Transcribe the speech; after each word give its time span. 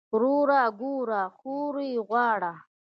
ورور 0.13 0.49
ئې 0.57 0.63
ګوره 0.79 1.21
خور 1.37 1.75
ئې 1.87 1.95
غواړه 2.07 2.53